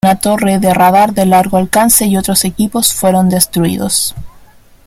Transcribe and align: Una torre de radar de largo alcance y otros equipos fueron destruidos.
Una 0.03 0.15
torre 0.15 0.57
de 0.57 0.73
radar 0.73 1.13
de 1.13 1.27
largo 1.27 1.57
alcance 1.57 2.07
y 2.07 2.17
otros 2.17 2.43
equipos 2.43 2.91
fueron 2.91 3.29
destruidos. 3.29 4.15